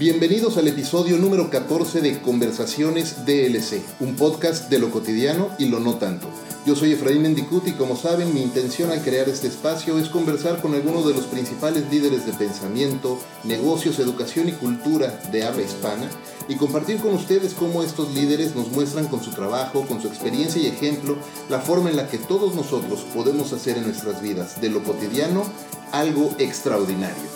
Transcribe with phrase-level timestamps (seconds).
[0.00, 5.78] Bienvenidos al episodio número 14 de Conversaciones DLC, un podcast de lo cotidiano y lo
[5.78, 6.26] no tanto.
[6.64, 10.62] Yo soy Efraín Mendicut y como saben mi intención al crear este espacio es conversar
[10.62, 16.08] con algunos de los principales líderes de pensamiento, negocios, educación y cultura de habla hispana
[16.48, 20.62] y compartir con ustedes cómo estos líderes nos muestran con su trabajo, con su experiencia
[20.62, 21.18] y ejemplo,
[21.50, 25.44] la forma en la que todos nosotros podemos hacer en nuestras vidas de lo cotidiano
[25.92, 27.28] algo extraordinario.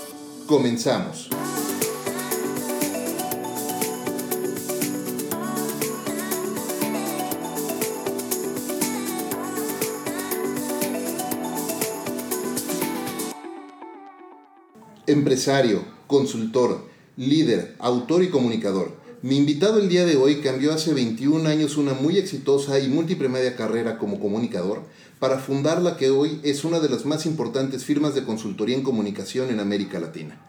[0.47, 1.29] Comenzamos.
[15.07, 18.91] Empresario, consultor, líder, autor y comunicador.
[19.21, 23.55] Mi invitado el día de hoy cambió hace 21 años una muy exitosa y multipremedia
[23.55, 24.81] carrera como comunicador
[25.19, 28.83] para fundar la que hoy es una de las más importantes firmas de consultoría en
[28.83, 30.41] comunicación en América Latina.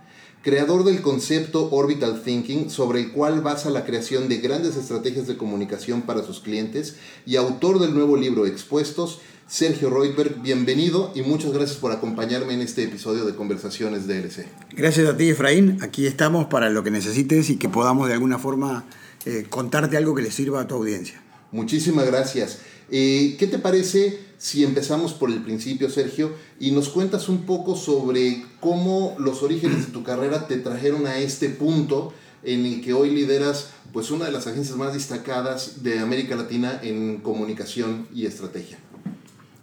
[0.41, 5.35] Creador del concepto Orbital Thinking, sobre el cual basa la creación de grandes estrategias de
[5.35, 11.54] comunicación para sus clientes, y autor del nuevo libro Expuestos, Sergio Reutberg, bienvenido y muchas
[11.54, 14.48] gracias por acompañarme en este episodio de Conversaciones DLC.
[14.71, 15.77] Gracias a ti, Efraín.
[15.84, 18.85] Aquí estamos para lo que necesites y que podamos de alguna forma
[19.26, 21.21] eh, contarte algo que le sirva a tu audiencia.
[21.52, 22.57] Muchísimas gracias.
[22.90, 27.76] Eh, ¿Qué te parece si empezamos por el principio, Sergio, y nos cuentas un poco
[27.76, 32.93] sobre cómo los orígenes de tu carrera te trajeron a este punto en el que
[32.93, 38.26] hoy lideras pues una de las agencias más destacadas de América Latina en comunicación y
[38.26, 38.77] estrategia?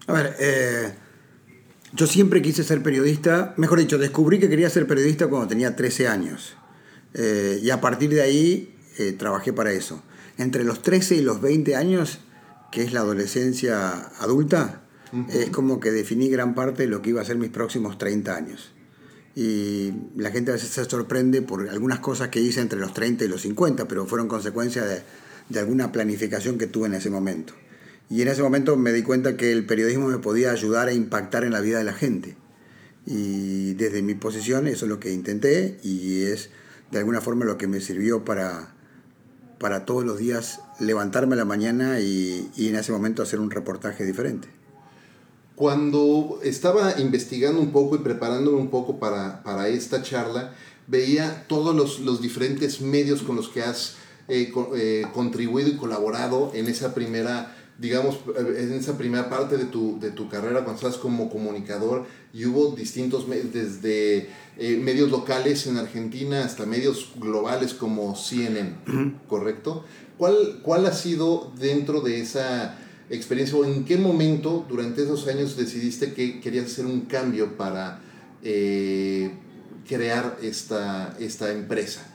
[0.07, 0.93] A ver, eh,
[1.93, 6.09] yo siempre quise ser periodista, mejor dicho, descubrí que quería ser periodista cuando tenía 13
[6.09, 6.55] años.
[7.15, 10.03] Eh, y a partir de ahí eh, trabajé para eso.
[10.39, 12.21] Entre los 13 y los 20 años,
[12.71, 14.79] que es la adolescencia adulta,
[15.29, 18.35] es como que definí gran parte de lo que iba a ser mis próximos 30
[18.35, 18.73] años.
[19.37, 23.27] Y la gente a veces se sorprende por algunas cosas que hice entre los 30
[23.27, 25.03] y los 50, pero fueron consecuencia de,
[25.51, 27.53] de alguna planificación que tuve en ese momento.
[28.11, 31.45] Y en ese momento me di cuenta que el periodismo me podía ayudar a impactar
[31.45, 32.37] en la vida de la gente.
[33.07, 36.51] Y desde mi posición eso es lo que intenté y es
[36.91, 38.75] de alguna forma lo que me sirvió para,
[39.59, 43.51] para todos los días levantarme a la mañana y, y en ese momento hacer un
[43.51, 44.49] reportaje diferente.
[45.55, 50.55] Cuando estaba investigando un poco y preparándome un poco para, para esta charla,
[50.87, 53.97] veía todos los, los, diferentes medios con los que has
[54.29, 59.99] eh, eh, contribuido y colaborado en esa primera digamos, en esa primera parte de tu,
[59.99, 64.29] de tu carrera cuando estás como comunicador y hubo distintos, desde
[64.59, 68.77] eh, medios locales en Argentina hasta medios globales como CNN,
[69.29, 69.85] ¿correcto?
[70.19, 72.79] ¿Cuál, ¿Cuál ha sido dentro de esa
[73.11, 78.01] experiencia o en qué momento durante esos años decidiste que querías hacer un cambio para
[78.43, 79.33] eh,
[79.89, 82.12] crear esta, esta empresa?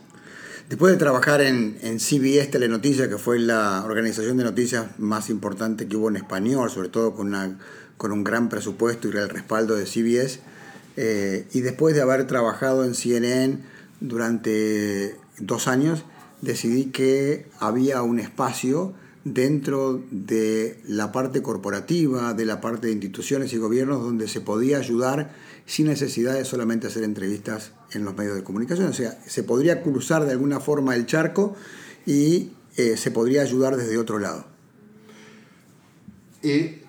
[0.70, 5.96] Después de trabajar en, CBS Telenoticias, que fue la organización de noticias más importante que
[5.96, 7.58] hubo en español, sobre todo con, una,
[7.96, 10.42] con un gran presupuesto y el respaldo de CBS,
[10.98, 13.60] eh, y después de haber trabajado en CNN
[14.02, 16.04] durante dos años,
[16.42, 23.54] decidí que había un espacio dentro de la parte corporativa, de la parte de instituciones
[23.54, 25.32] y gobiernos, donde se podía ayudar
[25.66, 28.88] sin necesidad de solamente hacer entrevistas en los medios de comunicación.
[28.88, 31.56] O sea, se podría cruzar de alguna forma el charco
[32.06, 34.46] y eh, se podría ayudar desde otro lado.
[36.44, 36.84] Eh,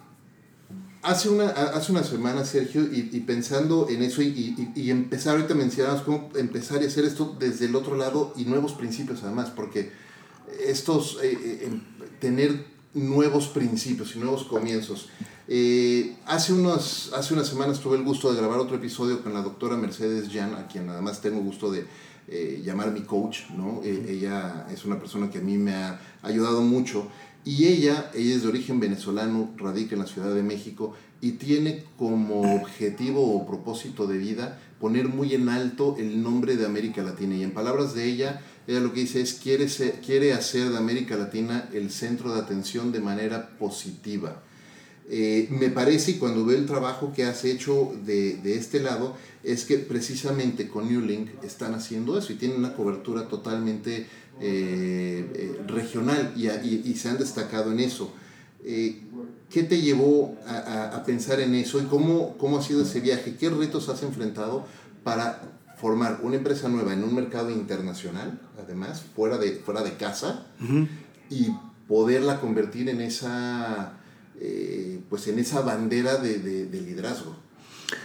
[1.03, 6.03] hace, una, hace una semana, Sergio, y, pensando en eso y, y, empezar, ahorita mencionabas
[6.03, 9.91] cómo empezar a hacer esto desde el otro lado y nuevos principios además, porque
[10.65, 11.81] estos, eh, em,
[12.21, 15.09] tener nuevos principios y nuevos comienzos.
[15.51, 19.41] Eh, hace, unos, hace unas semanas tuve el gusto de grabar otro episodio con la
[19.41, 21.87] doctora Mercedes Jan, a quien además tengo gusto de
[22.29, 23.81] eh, llamar mi coach, ¿no?
[23.83, 27.09] Eh, ella es una persona que a mí me ha ayudado mucho
[27.47, 31.85] y ella, ella es de origen venezolano, radica en la Ciudad de México y tiene
[31.97, 37.37] como objetivo o propósito de vida poner muy en alto el nombre de América Latina.
[37.37, 39.67] Y en palabras de ella, ella lo que dice es quiere,
[40.05, 44.43] quiere hacer de América Latina el centro de atención de manera positiva.
[45.11, 49.17] Eh, me parece, y cuando veo el trabajo que has hecho de, de, este lado,
[49.43, 54.07] es que precisamente con New Link están haciendo eso y tienen una cobertura totalmente
[54.41, 58.13] eh, eh, regional y, y, se han destacado en eso.
[58.63, 63.37] ¿Qué te llevó a, a, pensar en eso y cómo, cómo ha sido ese viaje?
[63.37, 64.67] ¿Qué retos has enfrentado
[65.05, 65.41] para
[65.81, 70.45] formar una empresa nueva en un mercado internacional, además, fuera de, fuera de casa,
[71.31, 71.49] y
[71.87, 73.98] poderla convertir en esa
[74.41, 77.37] eh, pues en esa bandera de, liderazgo.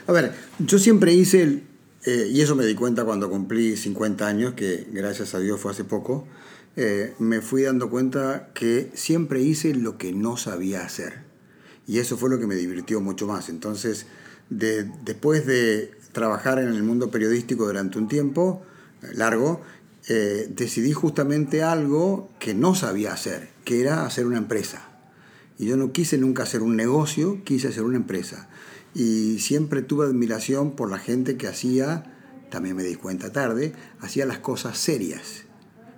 [0.07, 1.61] A ver, yo siempre hice
[2.05, 5.71] eh, y eso me di cuenta cuando cumplí 50 años, que gracias a Dios fue
[5.71, 6.25] hace poco,
[6.75, 11.21] eh, me fui dando cuenta que siempre hice lo que no sabía hacer.
[11.85, 13.49] Y eso fue lo que me divirtió mucho más.
[13.49, 14.07] Entonces,
[14.49, 18.63] después de trabajar en el mundo periodístico durante un tiempo
[19.13, 19.61] largo,
[20.07, 24.92] decidí justamente algo que no sabía hacer, que era hacer una empresa.
[25.57, 28.49] Y yo no quise nunca hacer un negocio, quise hacer una empresa
[28.93, 32.03] y siempre tuve admiración por la gente que hacía,
[32.49, 35.43] también me di cuenta tarde, hacía las cosas serias.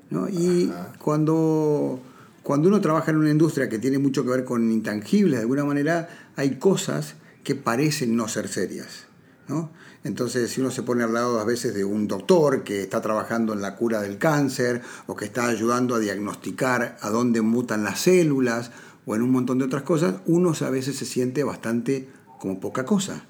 [0.10, 0.30] ¿no?
[0.30, 2.00] Y cuando,
[2.44, 5.66] cuando uno trabaja en una industria que tiene mucho que ver con intangibles, de alguna
[5.66, 9.08] manera hay cosas que parecen no ser serias.
[9.48, 9.72] ¿no?
[10.04, 13.54] Entonces, si uno se pone al lado a veces de un doctor que está trabajando
[13.54, 18.02] en la cura del cáncer o que está ayudando a diagnosticar a dónde mutan las
[18.02, 18.72] células
[19.06, 22.08] o en un montón de otras cosas, uno a veces se siente bastante
[22.40, 23.26] como poca cosa.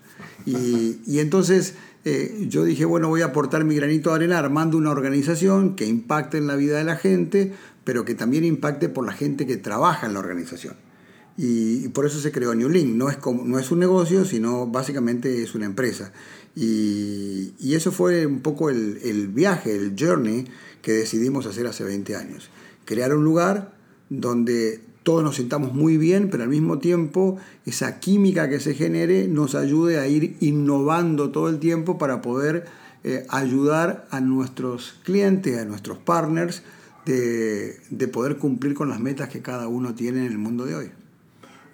[0.45, 4.91] Y, entonces eh, yo dije, bueno, voy a aportar mi granito de arena armando una
[4.91, 9.13] organización que impacte en la vida de la gente, pero que también impacte por la
[9.13, 10.75] gente que trabaja en la organización.
[11.37, 12.95] Y, por eso se creó New Link.
[12.95, 16.13] No es, como, no es un negocio, sino básicamente es una empresa.
[16.55, 20.45] Y, y eso fue un poco el, el, viaje, el journey
[20.81, 22.49] que decidimos hacer hace 20 años.
[22.85, 23.77] Crear un lugar
[24.09, 27.37] donde todos nos sintamos muy bien, pero al mismo tiempo
[27.67, 32.65] esa química que se genere nos ayude a ir innovando todo el tiempo para poder
[33.03, 36.63] eh, ayudar a nuestros clientes, a nuestros partners,
[37.05, 40.91] de, poder cumplir con las metas que cada uno tiene en el mundo de hoy.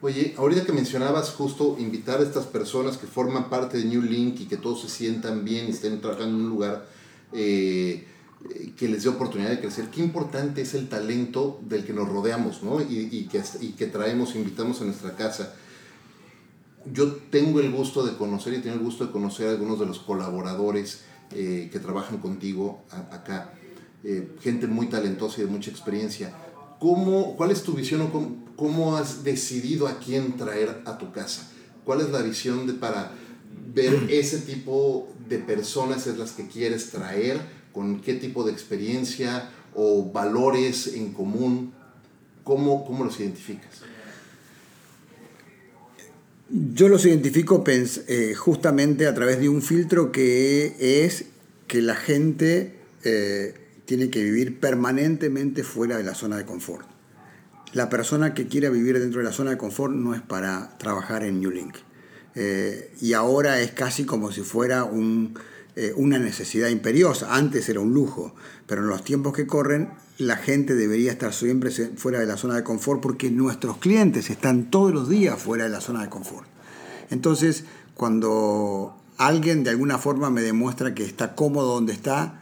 [0.01, 4.41] Oye, ahorita que mencionabas justo invitar a estas personas que forman parte de New Link
[4.41, 6.85] y que todos se sientan bien y estén trabajando en un lugar
[7.31, 8.05] eh,
[8.77, 9.89] que les dé oportunidad de crecer.
[9.89, 12.81] Qué importante es el talento del que nos rodeamos, ¿no?
[12.81, 15.53] Y, y, que, y que traemos, invitamos a nuestra casa.
[16.91, 19.85] Yo tengo el gusto de conocer y tengo el gusto de conocer a algunos de
[19.85, 21.01] los colaboradores
[21.33, 23.53] eh, que trabajan contigo acá.
[24.03, 26.33] Eh, gente muy talentosa y de mucha experiencia.
[26.79, 31.11] ¿Cómo, ¿Cuál es tu visión o cómo, cómo, has decidido a quién traer a tu
[31.11, 31.47] casa?
[31.85, 33.11] ¿Cuál es la visión de, para
[33.73, 37.60] ver ese tipo de personas es las que quieres traer?
[37.71, 41.73] Con qué tipo de experiencia o valores en común,
[42.43, 43.81] ¿cómo, cómo los identificas?
[46.49, 51.25] Yo los identifico eh, justamente a través de un filtro que es
[51.67, 52.75] que la gente
[53.05, 53.53] eh,
[53.85, 56.85] tiene que vivir permanentemente fuera de la zona de confort.
[57.71, 61.23] La persona que quiera vivir dentro de la zona de confort no es para trabajar
[61.23, 61.77] en New Link.
[62.35, 65.33] Eh, y ahora es casi como si fuera un,
[65.75, 67.35] eh, una necesidad imperiosa.
[67.35, 68.35] Antes era un lujo,
[68.67, 72.55] pero en los tiempos que corren la gente debería estar siempre fuera de la zona
[72.55, 76.47] de confort porque nuestros clientes están todos los días fuera de la zona de confort.
[77.09, 77.65] Entonces,
[77.95, 82.41] cuando alguien de alguna forma me demuestra que está cómodo donde está,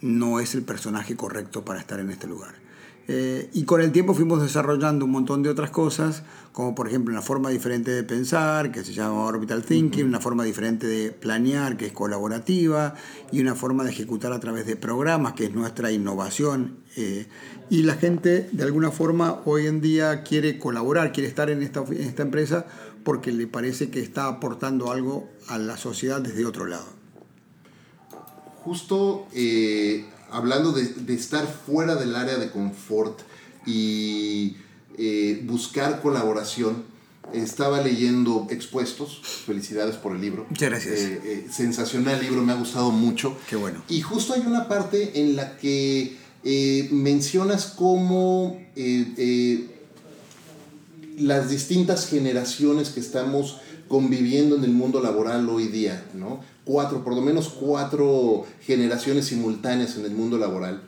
[0.00, 2.65] no es el personaje correcto para estar en este lugar.
[3.08, 7.12] Eh, y con el tiempo fuimos desarrollando un montón de otras cosas, como por ejemplo
[7.12, 11.76] una forma diferente de pensar, que se llama Orbital Thinking, una forma diferente de planear,
[11.76, 12.94] que es colaborativa,
[13.30, 16.78] y una forma de ejecutar a través de programas, que es nuestra innovación.
[16.96, 17.26] Eh,
[17.70, 21.84] y la gente de alguna forma hoy en día quiere colaborar, quiere estar en esta,
[21.88, 22.66] en esta empresa
[23.04, 26.86] porque le parece que está aportando algo a la sociedad desde otro lado.
[28.64, 33.20] Justo eh, hablando de, estar fuera del área de confort
[33.66, 34.56] y
[34.98, 36.84] eh, buscar colaboración,
[37.32, 40.46] estaba leyendo Expuestos, felicidades por el libro.
[40.48, 41.00] Muchas gracias.
[41.00, 43.36] Eh, eh, sensacional libro, me ha gustado mucho.
[43.48, 43.82] Qué bueno.
[43.88, 46.16] Y justo hay una parte en la que
[46.92, 48.60] mencionas cómo
[51.18, 53.58] las distintas generaciones que estamos
[53.88, 56.40] conviviendo en el mundo laboral hoy día, ¿no?
[56.66, 60.82] Cuatro, por lo menos cuatro generaciones simultáneas en el mundo laboral,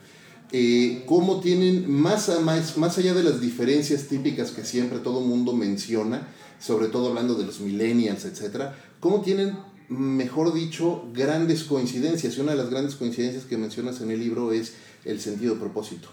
[0.51, 5.55] eh, cómo tienen, más, más, más allá de las diferencias típicas que siempre todo mundo
[5.55, 9.57] menciona, sobre todo hablando de los millennials, etcétera, cómo tienen,
[9.89, 12.37] mejor dicho, grandes coincidencias.
[12.37, 15.61] Y una de las grandes coincidencias que mencionas en el libro es el sentido de
[15.61, 16.09] propósito.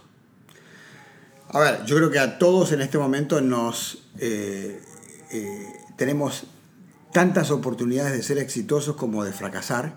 [1.49, 4.81] A ver, yo creo que a todos en este momento nos eh,
[5.31, 6.43] eh, tenemos
[7.15, 9.95] tantas oportunidades de ser exitosos como de fracasar.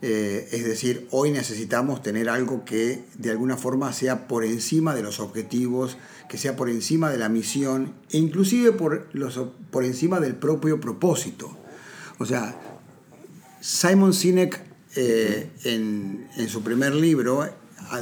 [0.00, 5.02] Eh, es decir, hoy necesitamos tener algo que de alguna forma sea por encima de
[5.02, 9.38] los objetivos, que sea por encima de la misión e inclusive por, los,
[9.70, 11.54] por encima del propio propósito.
[12.18, 12.58] O sea,
[13.60, 14.58] Simon Sinek
[14.96, 17.46] eh, en, en, su primer libro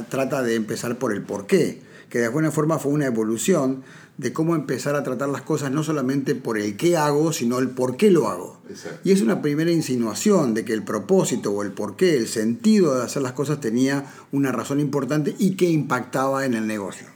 [0.07, 1.81] trata de empezar por el porqué
[2.13, 3.83] que de alguna forma fue una evolución
[4.17, 7.69] de cómo empezar a tratar las cosas no solamente por el qué hago, sino el
[7.69, 8.59] por qué lo hago.
[9.03, 12.95] Y es una primera insinuación de que el propósito o el por qué, el sentido
[12.95, 17.07] de hacer las cosas tenía una razón importante y que impactaba en el negocio.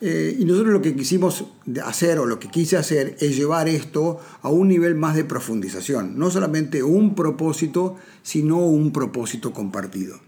[0.00, 1.46] Eh, y nosotros lo que quisimos
[1.84, 6.18] hacer o lo que quise hacer es llevar esto a un nivel más de profundización.
[6.18, 10.20] No solamente un propósito, sino un propósito compartido.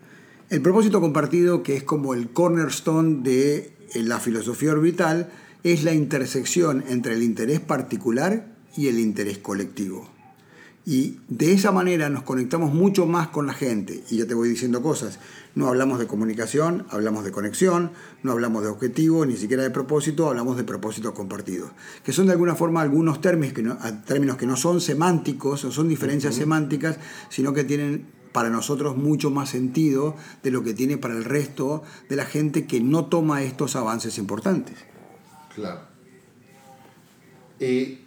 [0.49, 5.31] El propósito compartido, que es como el cornerstone de eh, la filosofía orbital,
[5.63, 10.11] es la intersección entre el interés particular y el interés colectivo.
[10.87, 14.03] Y de esa manera nos conectamos mucho más con la gente.
[14.11, 15.19] Y ya te voy diciendo cosas.
[15.55, 20.29] No hablamos de comunicación, hablamos de conexión, no hablamos de objetivo, ni siquiera de propósito,
[20.29, 21.71] hablamos de propósito compartido.
[22.03, 23.77] Que son de alguna forma algunos términos que no,
[24.07, 26.99] términos que no son semánticos, o son diferencias semánticas,
[27.29, 31.83] sino que tienen para nosotros mucho más sentido de lo que tiene para el resto
[32.09, 34.90] de la gente que no toma estos avances importantes.
[35.61, 35.81] Claro.
[37.59, 37.99] Eh,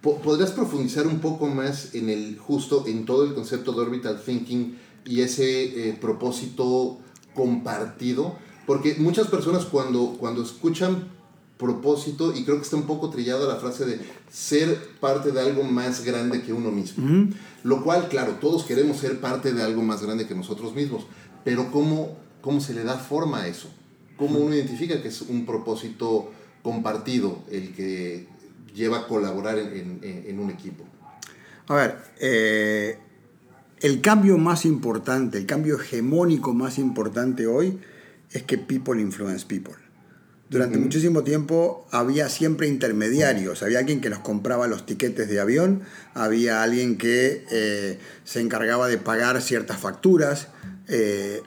[0.00, 4.76] ¿Podrías profundizar un poco más en el justo en todo el concepto de orbital thinking
[5.04, 6.98] y ese eh, propósito
[7.34, 8.36] compartido?
[8.66, 11.08] Porque muchas personas cuando, cuando escuchan
[11.62, 15.62] propósito, y creo que está un poco trillada la frase de ser parte de algo
[15.62, 17.28] más grande que uno mismo.
[17.62, 21.04] Lo cual, claro, todos queremos ser parte de algo más grande que nosotros mismos,
[21.44, 23.68] pero ¿cómo, cómo se le da forma a eso?
[24.16, 26.32] ¿Cómo uno identifica que es un propósito
[26.62, 28.26] compartido el que
[28.74, 30.84] lleva a colaborar en, un equipo?
[31.68, 32.98] A ver, eh,
[33.80, 37.78] el cambio más importante, el cambio hegemónico más importante hoy
[38.30, 39.74] es que people influence people.
[40.52, 45.80] Durante muchísimo tiempo había siempre intermediarios, había alguien que nos compraba los tiquetes de avión,
[46.12, 50.48] había alguien que eh, se encargaba de pagar ciertas facturas,
[50.88, 51.42] eh,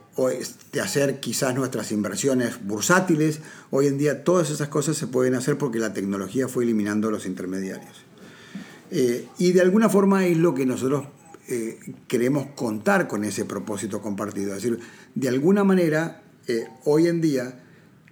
[0.71, 3.39] de hacer quizás nuestras inversiones bursátiles.
[3.69, 7.25] Hoy en día todas esas cosas se pueden hacer porque la tecnología fue eliminando los
[7.25, 8.03] intermediarios.
[8.91, 11.07] Eh, y de alguna forma es lo que nosotros
[11.49, 14.55] eh, queremos contar con ese propósito compartido.
[14.55, 14.79] Es decir,
[15.15, 16.21] de alguna manera,
[16.85, 17.63] hoy en día,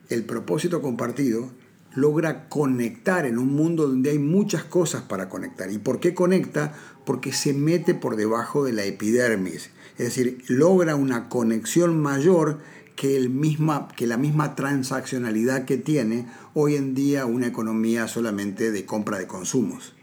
[0.09, 1.51] el propósito compartido
[1.95, 5.71] logra conectar en un mundo donde hay muchas cosas para conectar.
[5.71, 6.73] ¿Y por qué conecta?
[7.05, 12.59] Porque se mete por debajo de la epidermis es decir, logra una conexión mayor
[12.95, 18.71] que, el misma, que la misma transaccionalidad que tiene hoy en día una economía solamente
[18.71, 19.93] de compra de consumos.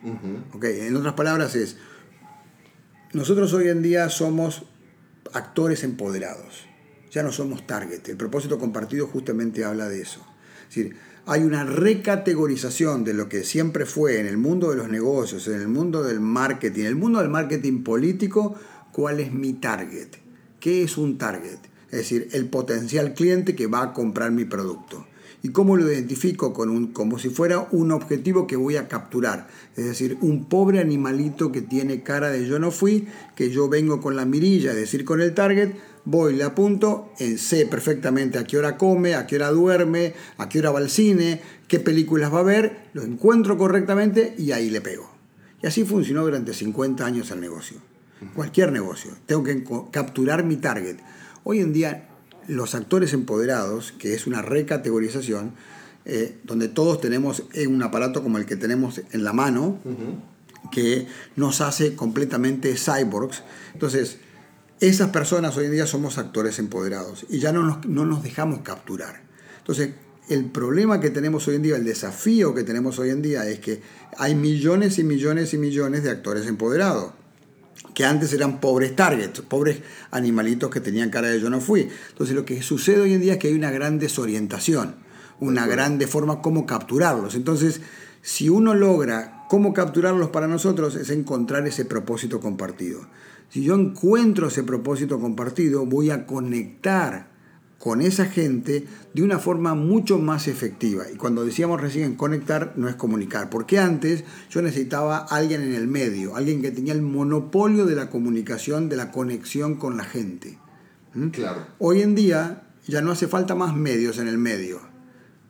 [0.62, 1.76] En otras palabras es,
[3.12, 4.64] nosotros hoy en día somos
[5.32, 6.66] actores empoderados,
[7.10, 8.08] ya no somos target.
[8.08, 10.24] El propósito compartido justamente habla de eso.
[10.68, 10.96] Es decir,
[11.30, 15.60] hay una recategorización de lo que siempre fue en el mundo de los negocios, en
[15.60, 18.56] el mundo del marketing, en el mundo del marketing político,
[18.90, 20.08] cuál es mi target.
[20.58, 21.58] ¿Qué es un target?
[21.92, 25.06] Es decir, el potencial cliente que va a comprar mi producto.
[25.44, 26.52] ¿Y cómo lo identifico?
[26.52, 29.46] Con un, como si fuera un objetivo que voy a capturar.
[29.76, 33.06] Es decir, un pobre animalito que tiene cara de yo no fui,
[33.36, 37.66] que yo vengo con la mirilla, es decir, con el target, voy, le apunto, sé
[37.66, 41.40] perfectamente a qué hora come, a qué hora duerme, a qué hora va al cine,
[41.68, 45.10] qué películas va a ver, lo encuentro correctamente y ahí le pego.
[45.62, 47.78] Y así funcionó durante 50 años el negocio
[48.34, 49.12] cualquier negocio.
[49.26, 50.96] Tengo que capturar mi target.
[51.44, 52.08] Hoy en día
[52.46, 55.52] los actores empoderados, que es una recategorización,
[56.04, 59.78] eh, donde todos tenemos un aparato como el que tenemos en la mano,
[60.72, 63.42] que nos hace completamente cyborgs.
[63.72, 64.18] Entonces,
[64.80, 68.60] esas personas hoy en día somos actores empoderados y ya no nos, no nos dejamos
[68.62, 69.22] capturar.
[69.58, 69.90] Entonces,
[70.28, 73.58] el problema que tenemos hoy en día, el desafío que tenemos hoy en día es
[73.58, 73.82] que
[74.16, 77.12] hay millones y millones y millones de actores empoderados
[77.94, 81.88] que antes eran pobres targets, pobres animalitos que tenían cara de yo no fui.
[82.10, 84.96] Entonces lo que sucede hoy en día es que hay una gran desorientación,
[85.40, 87.34] una gran forma cómo capturarlos.
[87.34, 87.80] Entonces,
[88.22, 93.00] si uno logra cómo capturarlos para nosotros es encontrar ese propósito compartido.
[93.50, 97.28] Si yo encuentro ese propósito compartido, voy a conectar
[97.78, 101.04] con esa gente de una forma mucho más efectiva.
[101.12, 105.88] Y cuando decíamos recién conectar, no es comunicar, porque antes yo necesitaba alguien en el
[105.88, 110.58] medio, alguien que tenía el monopolio de la comunicación, de la conexión con la gente.
[111.14, 111.28] ¿Mm?
[111.28, 111.66] Claro.
[111.78, 114.78] Hoy en día ya no hace falta más medios en el medio.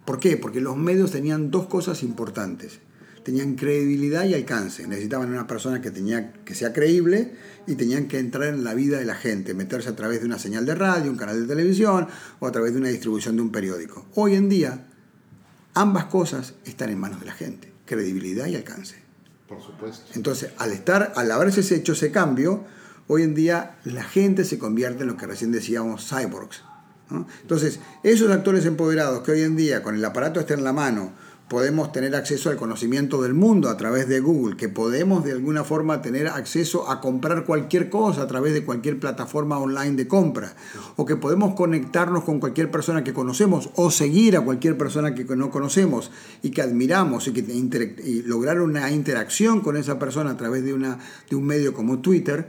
[0.06, 0.38] ¿Por qué?
[0.38, 2.80] Porque los medios tenían dos cosas importantes
[3.22, 4.86] tenían credibilidad y alcance.
[4.86, 7.34] Necesitaban una persona que, tenía, que sea creíble
[7.66, 10.38] y tenían que entrar en la vida de la gente, meterse a través de una
[10.38, 12.08] señal de radio, un canal de televisión
[12.38, 14.06] o a través de una distribución de un periódico.
[14.14, 14.86] Hoy en día,
[15.74, 18.96] ambas cosas están en manos de la gente, credibilidad y alcance.
[19.48, 20.12] Por supuesto.
[20.14, 22.64] Entonces, al, estar, al haberse hecho ese cambio,
[23.08, 26.62] hoy en día la gente se convierte en lo que recién decíamos cyborgs.
[27.42, 31.12] Entonces, esos actores empoderados que hoy en día con el aparato está en la mano,
[31.50, 35.64] podemos tener acceso al conocimiento del mundo a través de Google, que podemos de alguna
[35.64, 40.54] forma tener acceso a comprar cualquier cosa a través de cualquier plataforma online de compra,
[40.94, 45.24] o que podemos conectarnos con cualquier persona que conocemos o seguir a cualquier persona que
[45.34, 47.40] no conocemos y que admiramos y, que
[48.04, 51.98] y lograr una interacción con esa persona a través de, una, de un medio como
[51.98, 52.48] Twitter,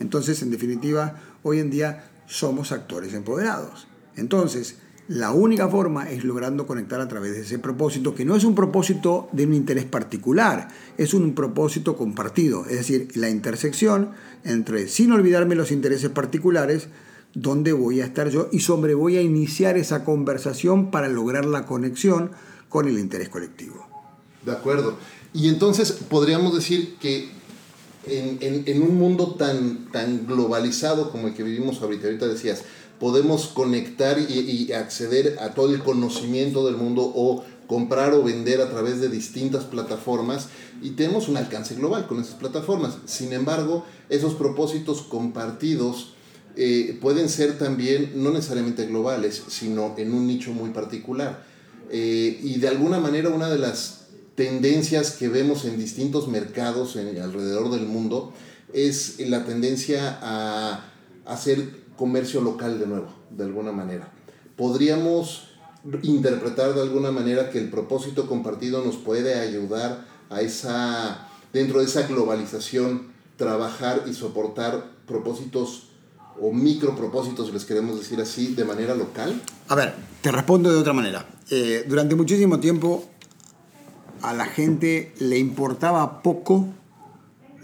[0.00, 1.14] entonces en definitiva
[1.44, 3.86] hoy en día somos actores empoderados.
[4.16, 4.76] Entonces,
[5.10, 8.54] la única forma es logrando conectar a través de ese propósito, que no es un
[8.54, 14.12] propósito de un interés particular, es un propósito compartido, es decir, la intersección
[14.44, 16.86] entre, sin olvidarme los intereses particulares,
[17.34, 21.66] dónde voy a estar yo y sobre voy a iniciar esa conversación para lograr la
[21.66, 22.30] conexión
[22.68, 23.84] con el interés colectivo.
[24.46, 24.96] De acuerdo.
[25.34, 27.30] Y entonces podríamos decir que
[28.06, 32.62] en, un mundo tan, tan globalizado como el que vivimos ahorita, ahorita decías,
[33.00, 38.68] podemos conectar y, acceder a todo el conocimiento del mundo o comprar o vender a
[38.68, 40.48] través de distintas plataformas
[40.82, 42.98] y tenemos un alcance global con esas plataformas.
[43.06, 46.12] Sin embargo, esos propósitos compartidos
[46.56, 51.44] eh, pueden ser también no necesariamente globales, sino en un nicho muy particular.
[51.90, 57.70] Eh, y de alguna manera una de las tendencias que vemos en distintos mercados alrededor
[57.70, 58.32] del mundo
[58.72, 60.84] es la tendencia a
[61.24, 64.10] hacer comercio local de nuevo, de alguna manera.
[64.56, 65.50] Podríamos
[66.02, 71.84] interpretar de alguna manera que el propósito compartido nos puede ayudar a esa, dentro de
[71.84, 75.88] esa globalización, trabajar y soportar propósitos
[76.40, 79.38] o micropropósitos, si les queremos decir así, de manera local?
[79.68, 79.92] A ver,
[80.22, 81.26] te respondo de otra manera.
[81.50, 83.04] Eh, durante muchísimo tiempo
[84.22, 86.66] a la gente le importaba poco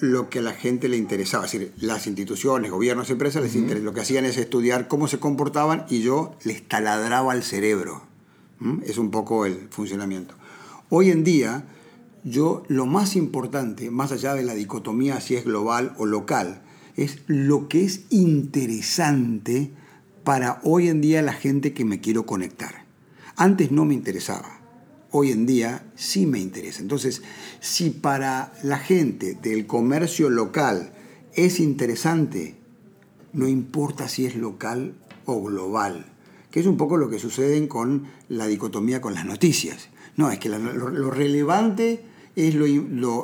[0.01, 1.47] lo que a la gente le interesaba.
[1.47, 5.85] Es decir, las instituciones, gobiernos, empresas, les lo que hacían es estudiar cómo se comportaban
[5.89, 8.03] y yo les taladraba el cerebro.
[8.85, 10.35] Es un poco el funcionamiento.
[10.89, 11.67] Hoy en día,
[12.25, 16.63] yo lo más importante, más allá de la dicotomía si es global o local,
[16.97, 19.73] es lo que es interesante
[20.25, 22.87] para hoy en día la gente que me quiero conectar.
[23.37, 24.56] Antes no me interesaba
[25.17, 26.83] hoy en día sí me interesa.
[26.83, 27.23] Entonces,
[27.61, 30.93] si para la gente del comercio local
[31.35, 32.57] es interesante,
[33.33, 36.07] no importa si es local o global,
[36.51, 39.89] que es un poco lo que sucede con la dicotomía con las noticias.
[40.17, 42.03] No, es que lo, relevante
[42.37, 42.67] es lo,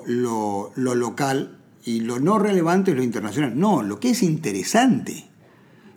[0.07, 3.59] lo, lo local y lo no relevante es lo internacional.
[3.59, 5.32] No, lo que es interesante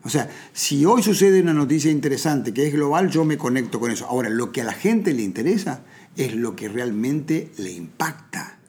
[0.05, 3.89] o sea, si hoy sucede una noticia interesante que es global, yo me conecto con
[3.89, 4.05] eso.
[4.05, 5.81] Ahora, lo que a la gente le interesa
[6.15, 8.59] es lo que realmente le impacta.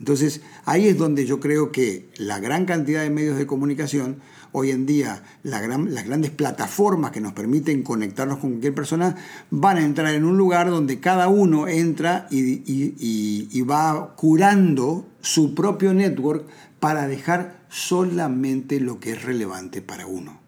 [0.00, 4.16] Entonces, ahí es donde yo creo que la gran cantidad de medios de comunicación,
[4.50, 9.14] hoy en día las grandes plataformas que nos permiten conectarnos con cualquier persona,
[9.50, 15.94] van a entrar en un lugar donde cada uno entra y va curando su propio
[15.94, 16.44] network
[16.80, 20.41] para dejar solamente lo que es relevante para uno.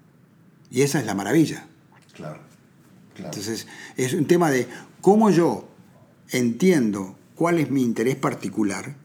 [0.74, 1.68] Y esa es la maravilla.
[2.14, 2.40] Claro,
[3.16, 4.66] Entonces, es un tema de
[5.00, 5.68] cómo yo
[6.30, 8.96] entiendo cuál es mi interés particular,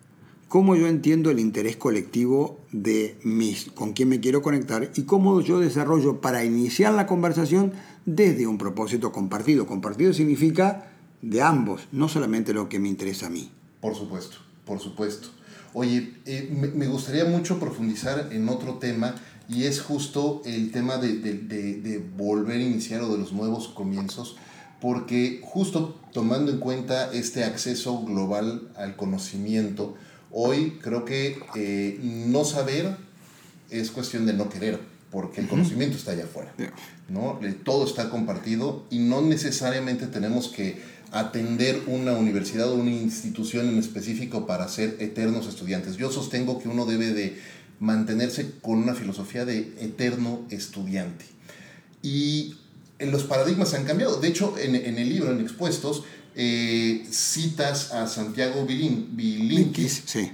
[0.48, 5.42] cómo yo entiendo el interés colectivo de mis, con quién me quiero conectar y cómo
[5.42, 9.68] yo desarrollo para iniciar la conversación desde un propósito compartido.
[9.68, 10.90] Compartido significa
[11.22, 13.52] de ambos, no solamente lo que me interesa a mí.
[13.80, 15.28] Por supuesto, por supuesto.
[15.74, 19.14] Oye, eh, me gustaría mucho profundizar en otro tema
[19.50, 24.38] y es justo el tema de, de, volver a iniciar o de los nuevos comienzos,
[24.80, 29.96] porque justo tomando en cuenta este acceso global al conocimiento,
[30.32, 32.96] hoy creo que eh, no saber
[33.72, 36.54] es cuestión de no querer, porque el conocimiento está allá afuera,
[37.08, 37.40] ¿no?
[37.64, 40.80] Todo está compartido y no necesariamente tenemos que
[41.12, 45.98] atender una universidad o una institución en específico para ser eternos estudiantes.
[45.98, 47.40] Yo sostengo que uno debe de
[47.80, 51.26] mantenerse con una filosofía de eterno estudiante.
[52.02, 52.56] Y
[53.00, 54.20] los paradigmas han cambiado.
[54.20, 56.04] De hecho, en, el libro, en Expuestos,
[56.36, 60.32] eh, citas a Santiago Bilinkis, sí.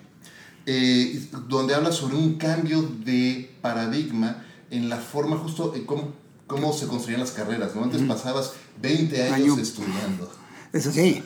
[0.67, 6.13] Eh, donde habla sobre un cambio de paradigma en la forma justo, en cómo,
[6.47, 7.75] cómo se construían las carreras.
[7.75, 7.83] ¿no?
[7.83, 10.31] Antes pasabas 20 años estudiando.
[10.73, 11.21] Es así.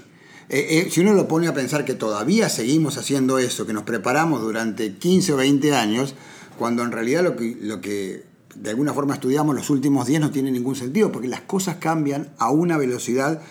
[0.50, 3.84] Eh, eh, si uno lo pone a pensar que todavía seguimos haciendo eso, que nos
[3.84, 6.16] preparamos durante 15 o 20 años,
[6.58, 10.76] cuando en realidad lo que, de alguna forma estudiamos los últimos 10 no tiene ningún
[10.76, 13.42] sentido, porque las cosas cambian a una velocidad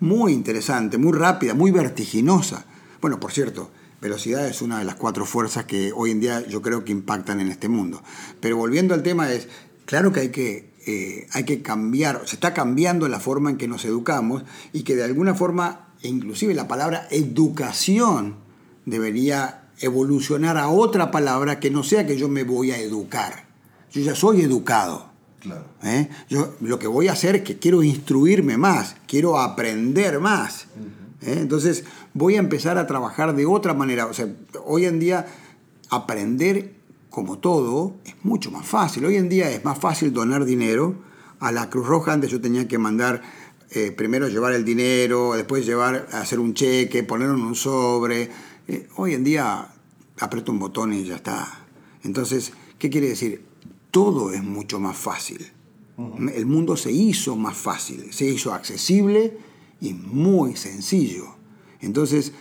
[0.00, 2.66] muy interesante, muy rápida, muy vertiginosa.
[3.00, 6.60] Bueno, por cierto, velocidad es una de las cuatro fuerzas que hoy en día yo
[6.60, 8.02] creo que impactan en este mundo.
[8.40, 9.48] Pero volviendo al tema es,
[9.86, 13.68] claro que hay que eh, hay que cambiar, se está cambiando la forma en que
[13.68, 18.36] nos educamos y que de alguna forma, e inclusive la palabra educación
[18.86, 23.46] debería evolucionar a otra palabra que no sea que yo me voy a educar.
[23.92, 25.08] Yo ya soy educado.
[25.40, 25.66] Claro.
[25.84, 26.08] ¿eh?
[26.28, 30.66] Yo lo que voy a hacer es que quiero instruirme más, quiero aprender más.
[31.22, 31.36] ¿eh?
[31.38, 34.06] Entonces voy a empezar a trabajar de otra manera.
[34.06, 34.28] O sea,
[34.64, 35.26] hoy en día
[35.90, 36.74] aprender
[37.10, 39.04] como todo es mucho más fácil.
[39.04, 41.06] Hoy en día es más fácil donar dinero.
[41.40, 43.22] A la Cruz Roja antes yo tenía que mandar
[43.70, 48.30] eh, primero llevar el dinero, después llevar, hacer un cheque, ponerlo en un sobre.
[48.66, 49.68] Eh, hoy en día
[50.20, 51.66] aprieto un botón y ya está.
[52.02, 53.42] Entonces, ¿qué quiere decir?
[53.90, 55.52] Todo es mucho más fácil.
[56.32, 59.36] El mundo se hizo más fácil, se hizo accesible
[59.80, 61.34] y muy sencillo.
[61.80, 62.32] Entonces,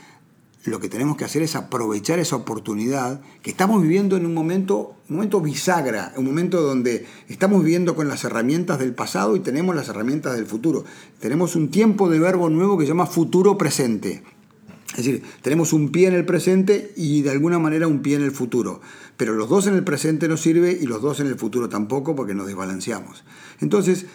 [0.68, 4.96] lo que tenemos que hacer es aprovechar esa oportunidad que estamos viviendo en un momento,
[5.10, 9.76] un momento bisagra, un momento donde estamos viviendo con las herramientas del pasado y tenemos
[9.76, 10.84] las herramientas del futuro.
[11.20, 14.24] Tenemos un tiempo de verbo nuevo que se llama futuro presente.
[14.92, 18.24] Es decir, tenemos un pie en el presente y de alguna manera un pie en
[18.24, 18.82] el futuro.
[19.16, 22.16] Pero los dos en el presente no sirve y los dos en el futuro tampoco
[22.16, 23.24] porque nos desbalanceamos.
[23.62, 24.06] Entonces,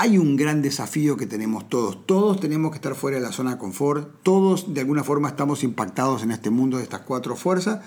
[0.00, 2.06] hay un gran desafío que tenemos todos.
[2.06, 4.22] Todos tenemos que estar fuera de la zona de confort.
[4.22, 7.84] Todos de alguna forma estamos impactados en este mundo de estas cuatro fuerzas.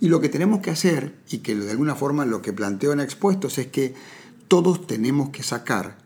[0.00, 2.98] Y lo que tenemos que hacer, y que de alguna forma lo que planteo en
[2.98, 3.94] expuestos, es que
[4.48, 5.98] todos tenemos que sacar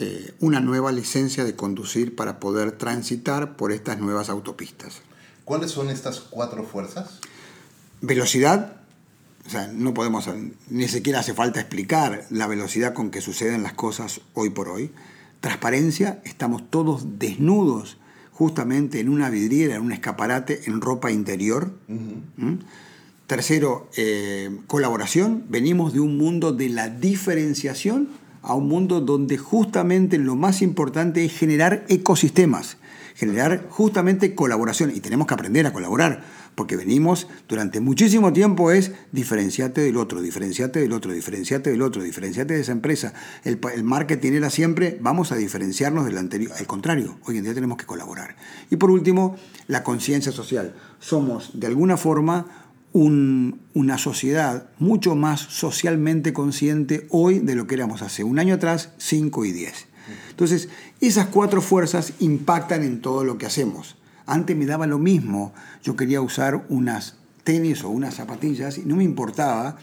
[0.00, 5.02] eh, una nueva licencia de conducir para poder transitar por estas nuevas autopistas.
[5.44, 7.20] ¿Cuáles son estas cuatro fuerzas?
[8.00, 8.79] Velocidad,
[9.46, 10.28] o sea, no podemos,
[10.68, 14.90] ni siquiera hace falta explicar la velocidad con que suceden las cosas hoy por hoy.
[15.40, 17.96] Transparencia, estamos todos desnudos
[18.32, 21.72] justamente en una vidriera, en un escaparate, en ropa interior.
[21.88, 22.54] ¿Mm?
[23.26, 25.44] Tercero, eh, colaboración.
[25.48, 28.08] Venimos de un mundo de la diferenciación
[28.42, 32.76] a un mundo donde justamente lo más importante es generar ecosistemas,
[33.14, 34.90] generar justamente colaboración.
[34.94, 36.24] Y tenemos que aprender a colaborar,
[36.60, 42.02] porque venimos durante muchísimo tiempo es diferenciate del otro, diferenciate del otro, diferenciate del otro,
[42.02, 43.14] diferenciate de esa empresa.
[43.44, 46.52] El, el marketing era siempre vamos a diferenciarnos del anterior.
[46.58, 48.36] Al contrario, hoy en día tenemos que colaborar.
[48.70, 49.36] Y por último,
[49.68, 50.74] la conciencia social.
[50.98, 52.44] Somos de alguna forma
[52.92, 58.90] una sociedad mucho más socialmente consciente hoy de lo que éramos hace un año atrás,
[58.98, 59.86] 5 y 10.
[60.28, 60.68] Entonces,
[61.00, 63.96] esas cuatro fuerzas impactan en todo lo que hacemos.
[64.26, 65.52] Antes me daba lo mismo,
[65.82, 69.76] yo quería usar unas tenis o unas zapatillas y no me importaba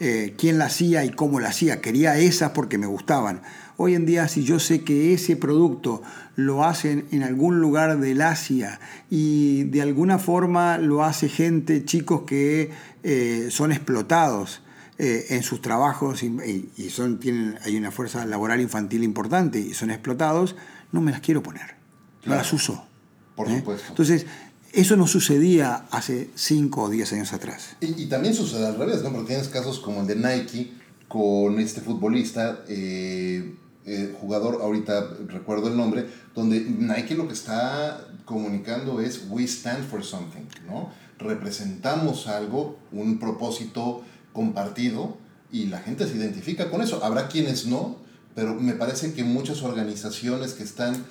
[0.00, 3.42] eh, quién la hacía y cómo la hacía, quería esas porque me gustaban.
[3.76, 6.02] Hoy en día, si yo sé que ese producto
[6.36, 12.22] lo hacen en algún lugar del Asia y de alguna forma lo hace gente, chicos
[12.22, 12.70] que
[13.02, 14.62] eh, son explotados
[14.98, 19.90] eh, en sus trabajos y, son, tienen, hay una fuerza laboral infantil importante y son
[19.90, 20.56] explotados,
[20.92, 21.76] no me las quiero poner,
[22.24, 22.86] no las uso.
[23.34, 23.58] Por ¿eh?
[23.58, 23.86] supuesto.
[23.88, 24.26] Entonces,
[24.72, 27.76] eso no sucedía hace 5 o 10 años atrás.
[27.80, 29.12] Y, también sucede al revés, ¿no?
[29.12, 30.72] Porque tienes casos como el de Nike
[31.08, 32.64] con este futbolista.
[32.68, 33.54] Eh,
[33.86, 39.86] eh, jugador, ahorita recuerdo el nombre, donde Nike lo que está comunicando es we stand
[39.86, 40.90] for something, ¿no?
[41.18, 45.18] Representamos algo, un propósito compartido
[45.52, 47.04] y la gente se identifica con eso.
[47.04, 47.98] Habrá quienes no,
[48.34, 51.04] pero me parece que muchas organizaciones que están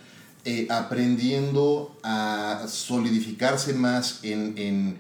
[0.46, 4.98] eh, aprendiendo a solidificarse más en, en,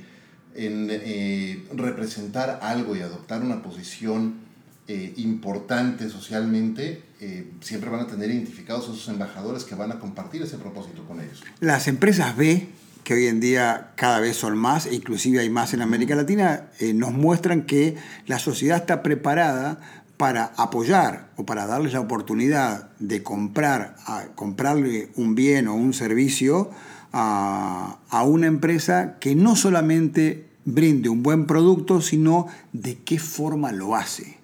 [0.55, 4.43] en eh, representar algo y adoptar una posición
[4.85, 9.99] eh, importante socialmente, eh, siempre van a tener identificados a esos embajadores que van a
[9.99, 11.41] compartir ese propósito con ellos.
[11.61, 12.67] Las empresas B,
[13.05, 16.67] que hoy en día cada vez son más, e inclusive hay más en América Latina,
[16.81, 17.95] eh, nos muestran que
[18.27, 25.11] la sociedad está preparada para apoyar o para darles la oportunidad de comprar, a, comprarle
[25.15, 26.69] un bien o un servicio
[27.11, 33.71] a, a una empresa que no solamente brinde un buen producto, sino de qué forma
[33.71, 34.42] lo hace.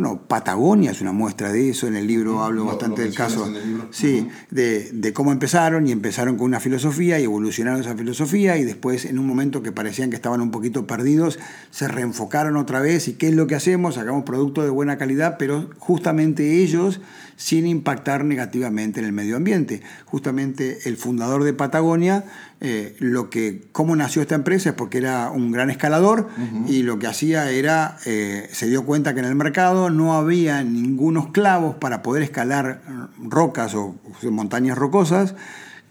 [0.00, 3.52] Bueno, Patagonia es una muestra de eso, en el libro hablo bastante del caso,
[3.90, 8.64] sí, de, de, cómo empezaron y empezaron con una filosofía y evolucionaron esa filosofía y
[8.64, 11.40] después en un momento que parecían que estaban un poquito perdidos,
[11.72, 15.34] se reenfocaron otra vez y qué es lo que hacemos, sacamos productos de buena calidad,
[15.36, 17.00] pero justamente ellos
[17.38, 19.80] sin impactar negativamente en el medio ambiente.
[20.04, 22.24] Justamente el fundador de Patagonia,
[22.60, 26.28] eh, lo que, cómo nació esta empresa es porque era un gran escalador
[26.66, 30.64] y lo que hacía era, eh, se dio cuenta que en el mercado no había
[30.64, 32.82] ningunos clavos para poder escalar
[33.22, 33.94] rocas o,
[34.24, 35.36] montañas rocosas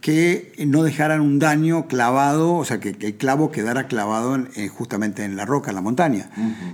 [0.01, 4.37] que no dejaran un daño clavado, o sea, que, el clavo quedara clavado
[4.75, 6.29] justamente en la roca, en la montaña.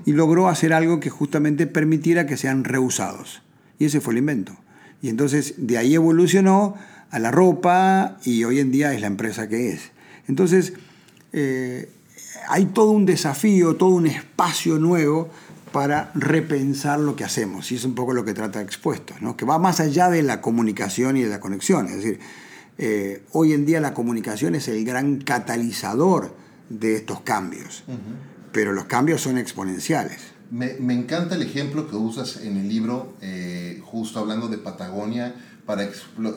[0.05, 3.43] Y logró hacer algo que justamente permitiera que sean reusados.
[3.79, 4.53] Y ese fue el invento.
[5.01, 6.75] Y entonces de ahí evolucionó
[7.13, 9.91] a la ropa y hoy en día es la empresa que es.
[10.27, 10.73] Entonces,
[11.31, 11.87] eh,
[12.49, 15.29] hay todo un desafío, todo un espacio nuevo
[15.71, 17.71] para repensar lo que hacemos.
[17.71, 19.37] Y es un poco lo que trata Expuestos, ¿no?
[19.37, 21.85] que va más allá de la comunicación y de la conexión.
[21.85, 22.19] Es decir,
[22.79, 26.35] eh, hoy en día la comunicación es el gran catalizador
[26.69, 27.83] de estos cambios,
[28.51, 30.17] pero los cambios son exponenciales.
[30.49, 35.35] Me, me, encanta el ejemplo que usas en el libro, eh, justo hablando de Patagonia,
[35.65, 35.89] para,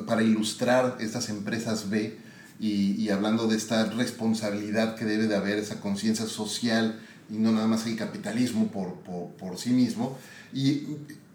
[0.07, 2.19] para ilustrar estas empresas B
[2.59, 6.99] y, y, hablando de esta responsabilidad que debe de haber, esa conciencia social
[7.31, 10.17] y no nada más el capitalismo por, por, por sí mismo.
[10.55, 10.85] Y,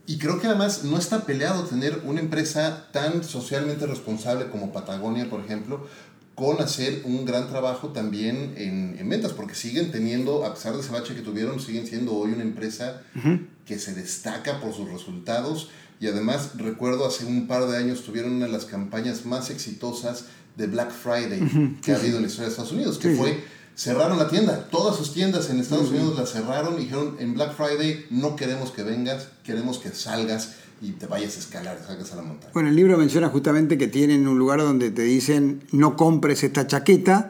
[0.07, 5.29] y, creo que además no está peleado tener una empresa tan socialmente responsable como Patagonia,
[5.29, 5.87] por ejemplo,
[6.33, 10.79] con hacer un gran trabajo también en, en, ventas, porque siguen teniendo, a pesar de
[10.79, 13.47] ese bache que tuvieron, siguen siendo hoy una empresa uh -huh.
[13.65, 15.69] que se destaca por sus resultados
[16.01, 20.25] y además recuerdo hace un par de años tuvieron una de las campañas más exitosas
[20.57, 21.79] de Black Friday uh -huh.
[21.79, 23.43] que ha habido en la historia de Estados Unidos, que fue
[23.75, 25.97] cerraron la tienda, todas sus tiendas en Estados uh -huh.
[25.97, 30.55] Unidos las cerraron y dijeron en Black Friday no queremos que vengas, queremos que salgas
[30.81, 32.51] y te vayas a escalar, salgas a la montaña.
[32.55, 36.65] Bueno, el libro menciona justamente que tienen un lugar donde te dicen no compres esta
[36.65, 37.29] chaqueta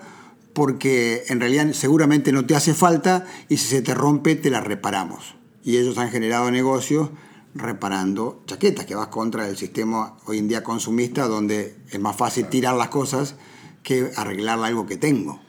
[0.53, 4.61] porque en realidad seguramente no te hace falta y si se te rompe te la
[4.61, 5.35] reparamos.
[5.61, 7.09] Y ellos han generado negocios
[7.53, 12.47] reparando chaquetas, que vas contra el sistema hoy en día consumista donde es más fácil
[12.47, 13.35] tirar las cosas
[13.83, 15.39] que arreglar algo que tengo.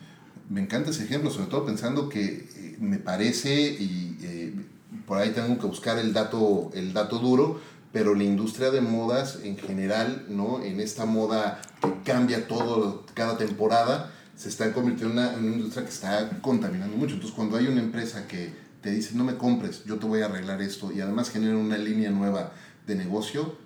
[0.48, 4.54] Me encanta ese ejemplo, sobre todo pensando que eh, me parece, y eh,
[5.06, 7.60] por ahí tengo que buscar el dato, el dato duro,
[7.92, 10.62] pero la industria de modas en general, ¿no?
[10.62, 15.56] en esta moda que cambia todo cada temporada, se está convirtiendo en una, en una
[15.56, 17.14] industria que está contaminando mucho.
[17.14, 20.26] Entonces, cuando hay una empresa que te dice, no me compres, yo te voy a
[20.26, 22.52] arreglar esto, y además genera una línea nueva
[22.86, 23.56] de negocio,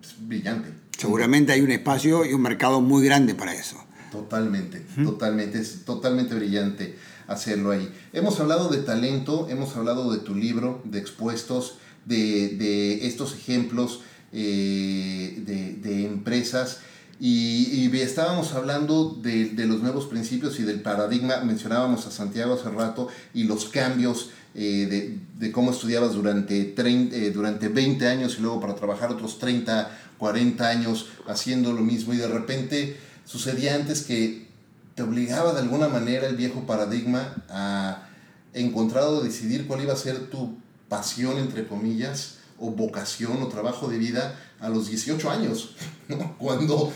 [0.00, 0.70] es brillante.
[0.96, 3.76] Seguramente hay un espacio y un mercado muy grande para eso.
[4.12, 5.04] Totalmente, ¿Mm?
[5.04, 7.92] totalmente, es totalmente brillante hacerlo ahí.
[8.12, 14.02] Hemos hablado de talento, hemos hablado de tu libro, de expuestos, de, de estos ejemplos
[14.32, 16.80] eh, de, de, empresas.
[17.20, 22.54] Y, y, estábamos hablando de, de, los nuevos principios y del paradigma, mencionábamos a Santiago
[22.54, 28.06] hace rato, y los cambios eh, de, de, cómo estudiabas durante, 30, eh, durante 20
[28.08, 32.14] años y luego para trabajar otros 30, 40 años haciendo lo mismo.
[32.14, 34.48] Y de repente sucedía antes que
[34.94, 38.08] te obligaba de alguna manera el viejo paradigma a
[38.52, 40.56] encontrar o decidir cuál iba a ser tu
[40.88, 45.74] pasión, entre comillas, o vocación o trabajo de vida a los 18 años,
[46.38, 46.92] cuando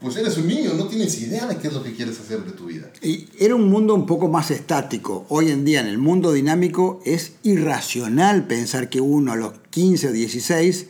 [0.00, 2.52] pues eres un niño, no tienes idea de qué es lo que quieres hacer de
[2.52, 2.90] tu vida.
[3.02, 5.26] Y era un mundo un poco más estático.
[5.28, 10.08] Hoy en día en el mundo dinámico es irracional pensar que uno a los 15
[10.08, 10.86] o 16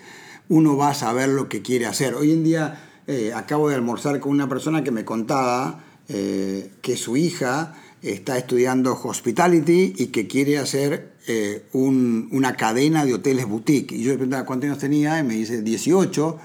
[0.49, 2.15] uno va a saber lo que quiere hacer.
[2.15, 6.97] Hoy en día eh, acabo de almorzar con una persona que me contaba eh, que
[6.97, 13.47] su hija está estudiando hospitality y que quiere hacer eh, un, una cadena de hoteles
[13.47, 13.93] boutique.
[13.93, 16.39] Y yo le preguntaba cuántos años tenía y me dice 18.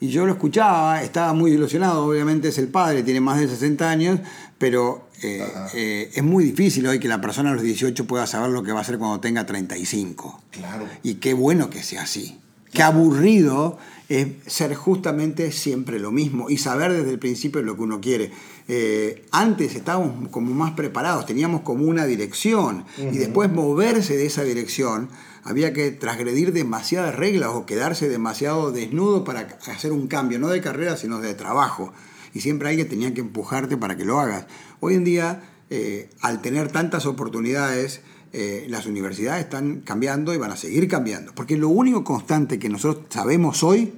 [0.00, 3.90] Y yo lo escuchaba, estaba muy ilusionado, obviamente es el padre, tiene más de 60
[3.90, 4.20] años,
[4.58, 8.50] pero eh, eh, es muy difícil hoy que la persona a los 18 pueda saber
[8.50, 10.40] lo que va a hacer cuando tenga 35.
[10.52, 10.86] Claro.
[11.02, 12.38] Y qué bueno que sea así.
[12.72, 17.82] Qué aburrido es ser justamente siempre lo mismo y saber desde el principio lo que
[17.82, 18.30] uno quiere.
[18.68, 23.14] Eh, antes estábamos como más preparados, teníamos como una dirección uh -huh.
[23.14, 25.08] y después moverse de esa dirección
[25.48, 30.60] había que transgredir demasiadas reglas o quedarse demasiado desnudo para hacer un cambio, no de
[30.60, 31.94] carrera sino de trabajo.
[32.34, 34.44] Y siempre alguien tenía que empujarte para que lo hagas.
[34.80, 38.02] Hoy en día, eh, al tener tantas oportunidades,
[38.34, 41.34] eh, las universidades están cambiando y van a seguir cambiando.
[41.34, 43.94] Porque lo único constante que nosotros sabemos hoy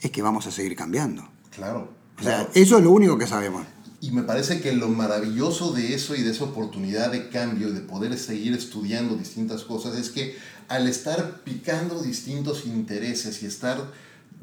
[0.00, 1.28] es que vamos a seguir cambiando.
[1.54, 1.88] Claro.
[2.18, 3.64] O sea, eso es lo único que sabemos.
[4.04, 7.72] Y me parece que lo maravilloso de eso y de esa oportunidad de cambio y
[7.72, 10.36] de poder seguir estudiando distintas cosas es que
[10.68, 13.78] al estar picando distintos intereses y estar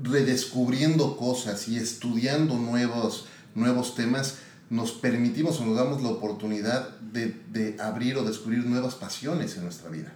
[0.01, 4.37] redescubriendo cosas y estudiando nuevos, nuevos temas,
[4.69, 9.63] nos permitimos o nos damos la oportunidad de, de, abrir o descubrir nuevas pasiones en
[9.63, 10.13] nuestra vida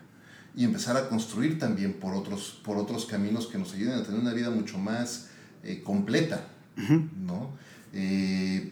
[0.55, 4.19] y empezar a construir también por otros, por otros caminos que nos ayuden a tener
[4.19, 5.27] una vida mucho más
[5.63, 7.09] eh, completa, uh -huh.
[7.25, 7.49] ¿no?
[7.93, 8.71] Eh,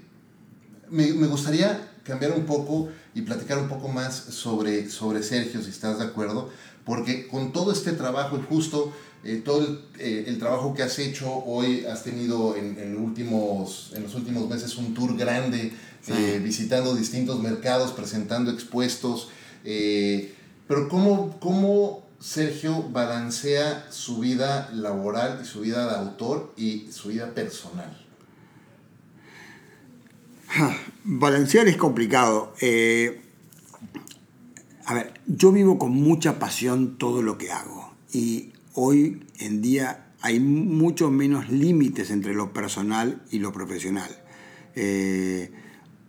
[0.89, 5.69] me, me, gustaría cambiar un poco y platicar un poco más sobre, sobre Sergio, si
[5.69, 6.49] estás de acuerdo,
[6.85, 8.93] porque con todo este trabajo y justo
[9.23, 13.91] eh, todo el, eh, el, trabajo que has hecho, hoy has tenido en, en, últimos,
[13.95, 16.11] en los últimos meses un tour grande, sí.
[16.13, 19.29] eh, visitando distintos mercados, presentando expuestos,
[20.67, 27.09] pero ¿cómo, cómo Sergio balancea su vida laboral y su vida de autor y su
[27.09, 28.03] vida personal?
[31.03, 32.53] Balancear es complicado.
[32.61, 33.22] Eh,
[34.85, 40.13] a ver, yo vivo con mucha pasión todo lo que hago y hoy en día
[40.21, 44.09] hay mucho menos límites entre lo personal y lo profesional.
[44.75, 45.51] Eh,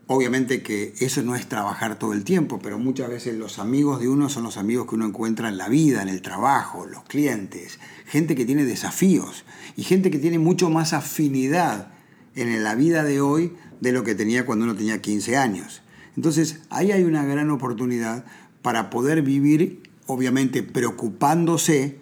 [0.07, 4.09] obviamente que eso no es trabajar todo el tiempo, pero muchas veces los amigos de
[4.09, 7.79] uno son los amigos que uno encuentra en la vida, en el trabajo, los clientes,
[8.07, 9.45] gente que tiene desafíos
[9.77, 11.93] y gente que tiene mucho más afinidad
[12.35, 15.83] en la vida de hoy de lo que tenía cuando uno tenía 15 años.
[16.17, 18.25] Entonces ahí hay una gran oportunidad
[18.65, 21.99] para poder vivir, obviamente preocupándose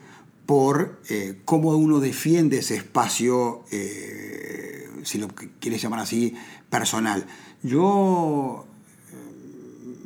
[0.47, 5.27] por eh, cómo uno defiende ese espacio, eh, si lo
[5.59, 6.37] quieres llamar así,
[6.71, 7.27] personal.
[7.65, 8.65] Yo
[9.11, 9.97] eh,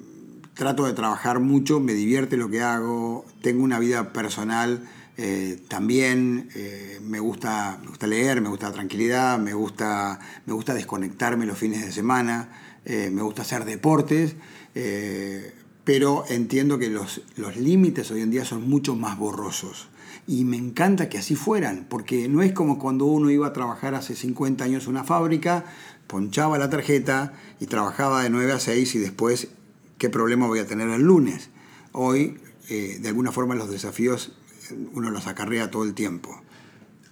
[0.54, 4.88] trato de trabajar mucho, me divierte lo que hago, tengo una vida personal
[5.68, 6.50] también,
[7.02, 11.56] me, gusta, me gusta leer, me gusta la tranquilidad, me gusta, me gusta desconectarme los
[11.56, 12.50] fines de semana,
[12.84, 14.36] me gusta hacer deportes
[15.86, 19.86] pero entiendo que los, los límites hoy en día son mucho más borrosos.
[20.26, 23.94] Y me encanta que así fueran, porque no es como cuando uno iba a trabajar
[23.94, 25.64] hace 50 años en una fábrica,
[26.08, 29.46] ponchaba la tarjeta y trabajaba de 9 a 6 y después,
[29.96, 31.50] ¿qué problema voy a tener el lunes?
[31.92, 34.32] Hoy, eh, de alguna forma, los desafíos
[34.92, 36.42] uno los acarrea todo el tiempo.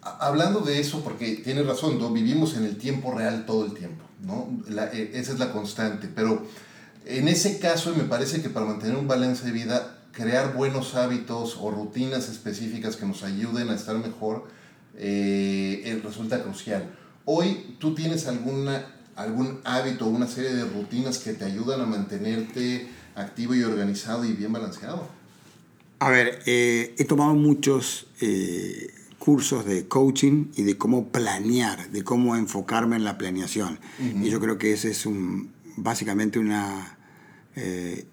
[0.02, 2.12] Hablando de eso, porque tienes razón, ¿no?
[2.12, 4.48] vivimos en el tiempo real todo el tiempo, ¿no?
[4.92, 6.44] Eh, esa es la constante, pero
[7.06, 11.58] en ese caso, me parece que para mantener un balance de vida, crear buenos hábitos
[11.60, 14.46] o rutinas específicas que nos ayuden a estar mejor
[14.96, 16.88] eh, eh, resulta crucial.
[17.24, 18.86] Hoy, ¿tú tienes alguna,
[19.16, 24.24] algún hábito o una serie de rutinas que te ayudan a mantenerte activo y organizado
[24.24, 25.08] y bien balanceado?
[25.98, 28.06] A ver, eh, he tomado muchos
[29.18, 33.78] cursos de coaching y de cómo planear, de cómo enfocarme en la planeación.
[33.98, 36.93] Y yo creo que ese es un, básicamente una,
[37.56, 38.06] eh,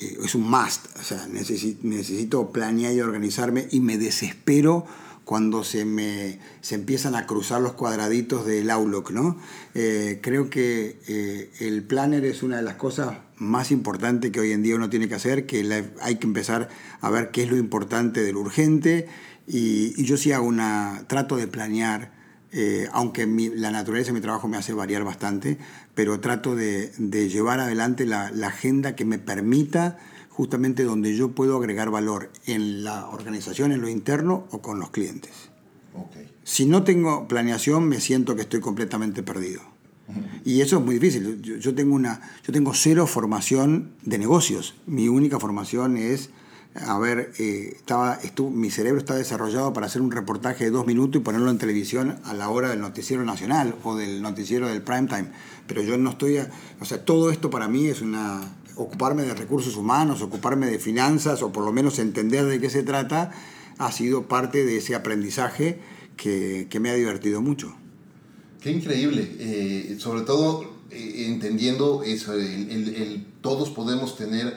[0.00, 4.86] eh, es un must, o sea, necesito, planear y organizarme y me desespero
[5.24, 9.36] cuando se me se empiezan a cruzar los cuadraditos del Outlook, ¿no?
[9.74, 14.62] Eh, creo que el planner es una de las cosas más importantes que hoy en
[14.62, 18.22] día uno tiene que hacer, que hay que empezar a ver qué es lo importante
[18.22, 19.06] de lo urgente
[19.46, 22.18] y, y yo sí hago una, trato de planear
[22.50, 25.58] eh, aunque la naturaleza de mi trabajo me hace variar bastante,
[25.98, 26.92] pero trato de,
[27.28, 33.08] llevar adelante la, agenda que me permita justamente donde yo puedo agregar valor en la
[33.08, 35.32] organización, en lo interno o con los clientes.
[36.44, 39.60] Si no tengo planeación, me siento que estoy completamente perdido.
[40.44, 41.42] Y eso es muy difícil.
[41.42, 44.76] Yo, tengo una, yo tengo cero formación de negocios.
[44.86, 46.30] Mi única formación es
[46.74, 48.20] a ver, eh, estaba,
[48.52, 52.18] mi cerebro está desarrollado para hacer un reportaje de dos minutos y ponerlo en televisión
[52.24, 55.28] a la hora del noticiero nacional o del noticiero del prime time.
[55.66, 56.38] Pero yo no estoy,
[56.80, 58.40] o sea, todo esto para mí es una,
[58.78, 62.82] ocuparme de recursos humanos, ocuparme de finanzas o por lo menos entender de qué se
[62.82, 63.32] trata,
[63.78, 65.78] ha sido parte de ese aprendizaje
[66.16, 67.74] que, me ha divertido mucho.
[68.60, 74.56] Qué increíble, eh, sobre todo eh, entendiendo eso, el, todos podemos tener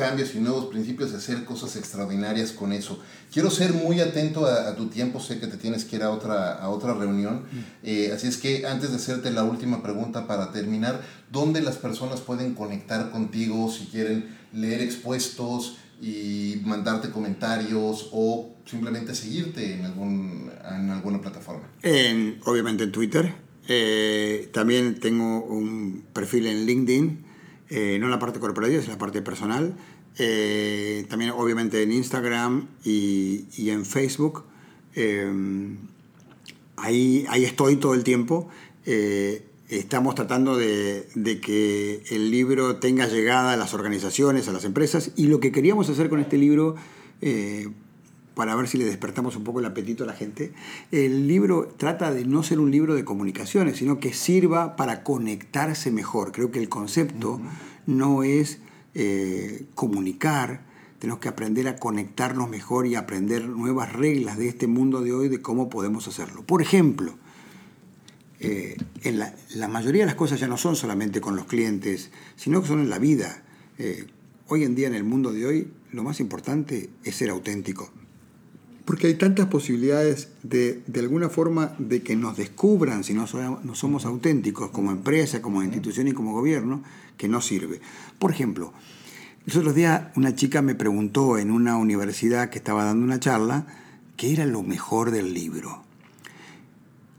[0.00, 2.98] cambios y nuevos principios, hacer cosas extraordinarias con eso.
[3.30, 6.54] Quiero ser muy atento a, tu tiempo, sé que te tienes que ir a otra,
[6.54, 7.58] a otra reunión, mm.
[7.82, 12.22] eh, así es que antes de hacerte la última pregunta para terminar, ¿dónde las personas
[12.22, 20.50] pueden conectar contigo si quieren leer expuestos y mandarte comentarios o simplemente seguirte en, algún,
[20.66, 21.68] en alguna plataforma?
[21.82, 23.34] En, obviamente en Twitter,
[23.68, 27.30] eh, también tengo un perfil en LinkedIn,
[27.70, 29.74] eh, no en la parte corporativa, es la parte personal.
[30.18, 34.44] Eh, también obviamente en Instagram y, en Facebook.
[34.94, 35.76] Eh,
[36.76, 38.48] ahí, ahí estoy todo el tiempo.
[39.68, 45.12] estamos tratando de, de, que el libro tenga llegada a las organizaciones, a las empresas.
[45.16, 46.76] Y lo que queríamos hacer con este libro
[48.40, 50.52] para ver si le despertamos un poco el apetito a la gente.
[50.90, 55.90] El libro trata de no ser un libro de comunicaciones, sino que sirva para conectarse
[55.90, 56.32] mejor.
[56.32, 57.38] Creo que el concepto
[57.86, 58.60] no es
[58.94, 60.62] eh, comunicar,
[60.98, 65.28] tenemos que aprender a conectarnos mejor y aprender nuevas reglas de este mundo de hoy
[65.28, 66.44] de cómo podemos hacerlo.
[66.44, 67.14] Por ejemplo,
[68.40, 72.62] eh, en la, mayoría de las cosas ya no son solamente con los clientes, sino
[72.62, 73.42] que son en la vida.
[73.78, 74.06] Eh,
[74.48, 77.90] hoy en día, en el mundo de hoy, lo más importante es ser auténtico.
[78.90, 83.26] Porque hay tantas posibilidades de, de alguna forma, de que nos descubran si no,
[83.62, 86.82] no somos auténticos como empresa, como institución y como gobierno,
[87.16, 87.80] que no sirve.
[88.18, 88.72] Por ejemplo,
[89.46, 93.64] Los otros días una chica me preguntó en una universidad que estaba dando una charla
[94.16, 95.84] qué era lo mejor del libro.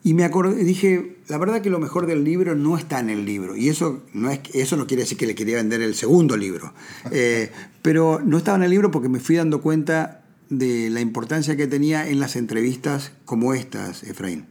[0.03, 3.23] Y me acordé, dije, la verdad que lo mejor del libro no está en el
[3.23, 3.55] libro.
[3.55, 6.73] Y eso no, es, eso no quiere decir que le quería vender el segundo libro.
[7.11, 7.49] Eh,
[7.81, 10.20] pero no estaba en el libro porque me fui dando cuenta
[10.51, 14.45] de la importancia que tenía en las entrevistas como estas, Efraín.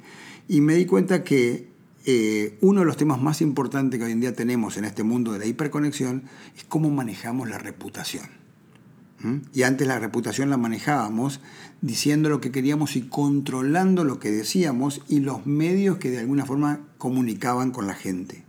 [0.48, 1.68] Y me di cuenta que
[2.06, 5.32] eh, uno de los temas más importantes que hoy en día tenemos en este mundo
[5.32, 6.24] de la hiperconexión
[6.56, 8.40] es cómo manejamos la reputación.
[9.52, 11.42] Y antes la reputación la manejábamos
[11.82, 16.46] diciendo lo que queríamos y controlando lo que decíamos y los medios que de alguna
[16.46, 18.44] forma comunicaban con la gente.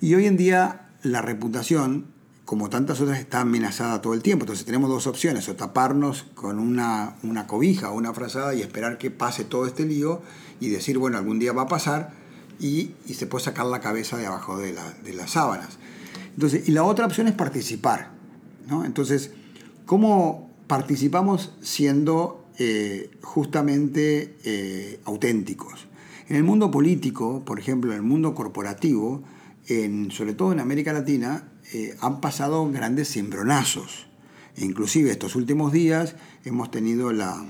[0.00, 2.06] Y hoy en día la reputación,
[2.50, 4.42] como tantas otras, está amenazada todo el tiempo.
[4.42, 8.98] Entonces tenemos dos opciones, o taparnos con una, una cobija o una frazada y esperar
[8.98, 10.20] que pase todo este lío
[10.58, 12.12] y decir, bueno, algún día va a pasar
[12.58, 14.74] y, se puede sacar la cabeza de abajo de,
[15.04, 15.78] de las sábanas.
[16.34, 18.10] Entonces, y la otra opción es participar.
[18.66, 18.84] ¿no?
[18.84, 19.30] Entonces,
[19.90, 25.88] ¿Cómo participamos siendo eh, justamente eh, auténticos?
[26.28, 29.24] En el mundo político, por ejemplo, en el mundo corporativo,
[29.66, 34.06] en, sobre todo en América Latina, eh, han pasado grandes cimbronazos.
[34.56, 37.44] Inclusive estos últimos días hemos tenido la,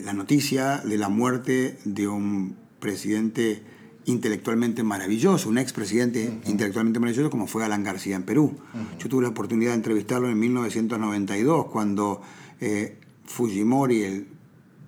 [0.00, 3.62] la noticia de la muerte de un presidente
[4.04, 8.56] intelectualmente maravilloso, un expresidente intelectualmente maravilloso como fue Alan García en Perú.
[8.98, 12.20] Yo tuve la oportunidad de entrevistarlo en 1992 cuando
[12.60, 14.26] eh, Fujimori, el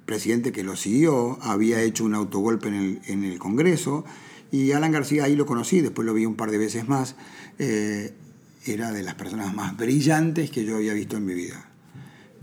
[0.05, 4.05] presidente que lo siguió, había hecho un autogolpe en el, en el, Congreso
[4.55, 7.17] y Alan García ahí lo conocí, después lo vi un par de veces más.
[7.59, 8.15] Eh,
[8.65, 11.69] era de las personas más brillantes que yo había visto en mi vida.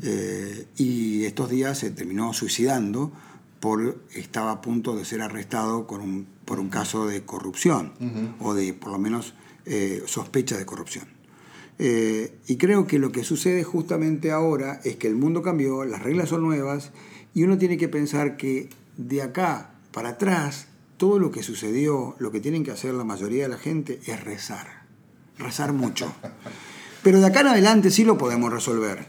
[0.04, 3.12] Eh, y estos días se terminó suicidando
[3.60, 7.94] por, estaba a punto de ser arrestado con un por un caso de corrupción
[8.42, 9.36] o de por lo menos
[9.66, 11.06] eh, sospecha de corrupción.
[11.80, 16.04] Eh, y creo que lo que sucede justamente ahora es que el mundo cambió, las
[16.04, 16.92] reglas son nuevas
[17.34, 20.68] y uno tiene que pensar que de acá para atrás
[21.02, 24.24] todo lo que sucedió, lo que tienen que hacer la mayoría de la gente es
[24.24, 24.84] rezar,
[25.36, 26.14] rezar mucho.
[27.02, 29.08] Pero de acá en adelante sí lo podemos resolver.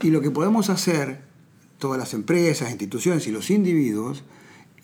[0.00, 1.20] Y lo que podemos hacer,
[1.78, 4.24] todas las empresas, instituciones y los individuos,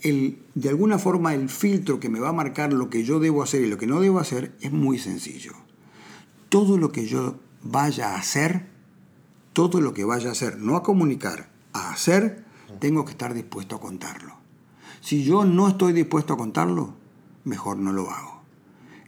[0.03, 3.63] de alguna forma el filtro que me va a marcar lo que yo debo hacer
[3.63, 5.53] y lo que no debo hacer es muy sencillo.
[6.51, 8.67] Todo lo que yo vaya a hacer,
[9.55, 12.45] todo lo que vaya a hacer, no a comunicar, a hacer,
[12.79, 14.42] tengo que estar dispuesto a contarlo.
[15.03, 16.95] Si yo no estoy dispuesto a contarlo,
[17.45, 18.41] mejor no lo hago.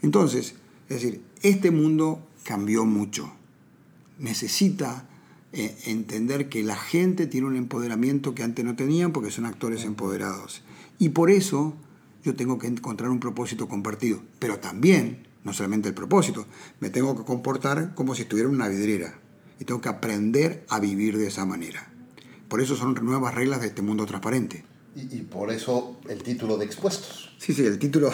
[0.03, 0.57] Entonces,
[0.89, 3.33] es decir, este mundo cambió mucho.
[4.19, 5.09] Necesita
[5.53, 9.85] eh, entender que la gente tiene un empoderamiento que antes no tenían porque son actores
[9.85, 10.65] empoderados.
[10.99, 11.75] Y por eso
[12.25, 14.21] yo tengo que encontrar un propósito compartido.
[14.41, 16.45] Pero también, no solamente el propósito,
[16.81, 19.21] me tengo que comportar como si estuviera en una vidriera.
[19.61, 21.89] Y tengo que aprender a vivir de esa manera.
[22.49, 24.65] Por eso son nuevas reglas de este mundo transparente.
[24.97, 27.31] Y, por eso el título de Expuestos.
[27.39, 28.13] Sí, sí, el título,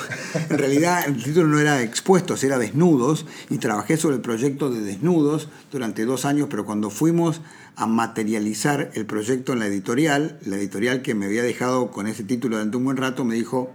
[0.50, 4.80] en realidad el título no era Expuestos, era Desnudos, y trabajé sobre el proyecto de
[4.80, 7.42] Desnudos durante dos años, pero cuando fuimos
[7.76, 12.24] a materializar el proyecto en la editorial, la editorial que me había dejado con ese
[12.24, 13.72] título durante un buen rato, me dijo,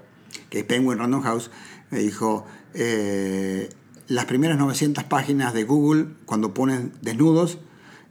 [0.49, 1.51] que es Penguin Random House,
[1.91, 3.69] me dijo, eh,
[4.07, 7.59] las primeras 900 páginas de Google, cuando pones desnudos,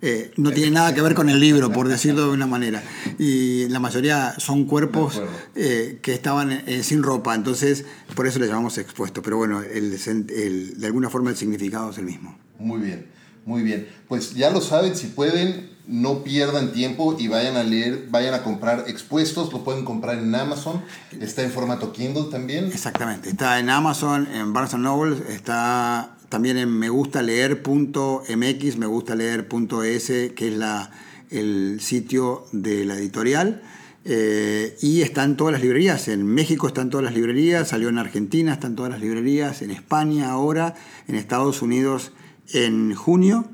[0.06, 2.82] eh, no tiene nada que ver con el libro, por decirlo de una manera.
[3.18, 5.22] Y la mayoría son cuerpos
[5.54, 9.22] eh, que estaban eh, sin ropa, entonces por eso le llamamos expuesto.
[9.22, 12.36] Pero bueno, el, de alguna forma el significado es el mismo.
[12.58, 13.06] Muy bien,
[13.46, 13.88] muy bien.
[14.06, 18.42] Pues ya lo saben, si pueden, no pierdan tiempo y vayan a leer, vayan a
[18.42, 20.82] comprar expuestos, lo pueden comprar en Amazon,
[21.18, 22.66] está en formato Kindle también.
[22.66, 29.14] Exactamente, está en Amazon, en Barnes Noble, está también en me gusta leer.mx, me gusta
[29.14, 30.90] leer.es, que es la,
[31.30, 33.62] el sitio de la editorial.
[34.06, 36.08] Eh, y están todas las librerías.
[36.08, 40.30] En México están todas las librerías, salió en Argentina, están todas las librerías, en España
[40.30, 40.74] ahora,
[41.08, 42.12] en Estados Unidos
[42.52, 43.48] en junio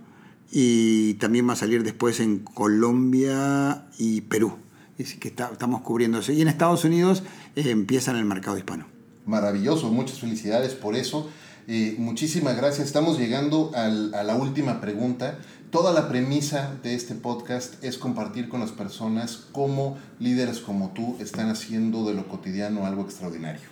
[0.50, 4.54] y también va a salir después en Colombia y Perú.
[4.98, 6.34] Es que estamos cubriéndose.
[6.34, 7.22] Y en Estados Unidos
[7.56, 8.86] eh, empieza en el mercado hispano.
[9.26, 11.30] Maravilloso, muchas felicidades por eso.
[11.68, 12.86] Eh, muchísimas gracias.
[12.86, 15.38] Estamos llegando a la última pregunta.
[15.70, 21.16] Toda la premisa de este podcast es compartir con las personas cómo líderes como tú
[21.20, 23.68] están haciendo de lo cotidiano algo extraordinario.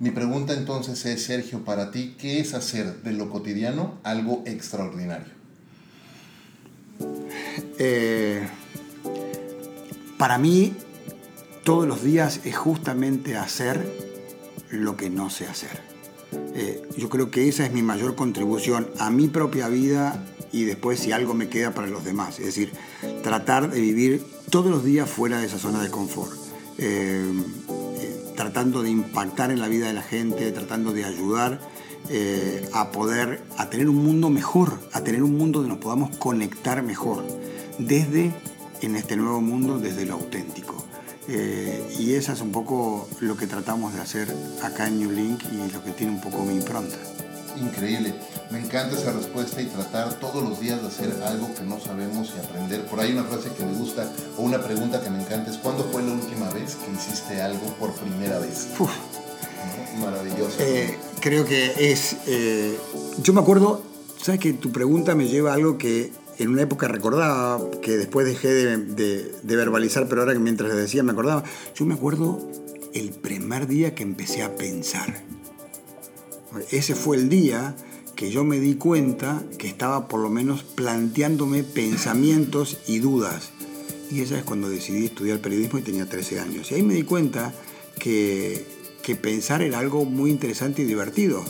[0.00, 5.32] Mi pregunta entonces es, Sergio, para ti, ¿qué es hacer de lo cotidiano algo extraordinario?
[7.78, 8.46] Eh,
[10.18, 10.74] para mí,
[11.64, 13.84] todos los días es justamente hacer
[14.70, 15.87] lo que no sé hacer.
[16.32, 20.98] Eh, yo creo que esa es mi mayor contribución a mi propia vida y después
[21.00, 22.38] si algo me queda para los demás.
[22.38, 22.72] Es decir,
[23.22, 26.32] tratar de vivir todos los días fuera de esa zona de confort.
[26.78, 27.24] Eh,
[27.98, 31.60] eh, tratando de impactar en la vida de la gente, tratando de ayudar
[32.72, 36.82] a poder, a tener un mundo mejor, a tener un mundo donde nos podamos conectar
[36.82, 37.22] mejor,
[37.78, 38.32] desde,
[38.80, 40.87] en este nuevo mundo, desde lo auténtico.
[41.28, 45.42] Eh, y eso es un poco lo que tratamos de hacer acá en New Link
[45.52, 46.96] y lo que tiene un poco mi impronta.
[47.60, 48.14] Increíble.
[48.50, 52.32] Me encanta esa respuesta y tratar todos los días de hacer algo que no sabemos
[52.34, 52.86] y aprender.
[52.86, 55.84] Por ahí una frase que me gusta o una pregunta que me encanta es ¿cuándo
[55.84, 58.68] fue la última vez que hiciste algo por primera vez?
[60.00, 60.56] Maravilloso.
[60.60, 62.16] Eh, creo que es...
[62.26, 62.78] Eh,
[63.22, 63.82] yo me acuerdo,
[64.22, 68.24] sabes que tu pregunta me lleva a algo que en una época recordaba, que después
[68.26, 71.42] dejé de, verbalizar, pero ahora que mientras le decía me acordaba,
[71.74, 72.48] yo me acuerdo
[72.94, 75.24] el primer día que empecé a pensar.
[76.70, 77.74] Ese fue el día
[78.14, 83.50] que yo me di cuenta que estaba por lo menos planteándome pensamientos y dudas.
[84.10, 86.70] Y esa es cuando decidí estudiar periodismo y tenía 13 años.
[86.70, 87.52] Y ahí me di cuenta
[87.98, 88.64] que,
[89.22, 91.42] pensar era algo muy interesante y divertido.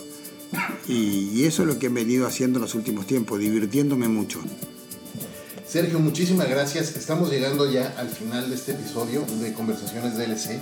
[0.87, 4.41] Y, y eso es lo que he venido haciendo en los últimos tiempos, divirtiéndome mucho.
[5.69, 6.97] Sergio, muchísimas gracias.
[6.97, 10.59] Estamos llegando ya al final de este episodio de Conversaciones DLC.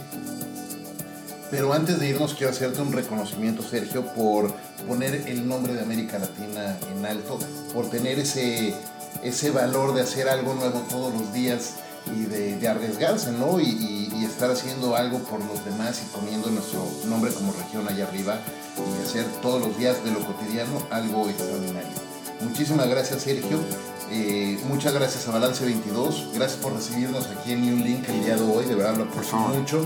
[1.49, 4.53] Pero antes de irnos quiero hacerte un reconocimiento, Sergio, por
[4.89, 7.39] poner el nombre de América Latina en alto,
[7.73, 8.75] por tener ese,
[9.23, 11.75] ese valor de hacer algo nuevo todos los días
[12.13, 13.61] y de, arriesgarse, ¿no?
[13.61, 18.09] Y, y, estar haciendo algo por los demás y poniendo nuestro nombre como región allá
[18.09, 18.41] arriba
[18.77, 21.95] y hacer todos los días de lo cotidiano algo extraordinario.
[22.41, 23.61] Muchísimas gracias, Sergio.
[24.11, 26.31] Eh, muchas gracias a Balance 22.
[26.35, 28.65] Gracias por recibirnos aquí en New Link el día de hoy.
[28.67, 29.83] De verdad lo aprecio mucho.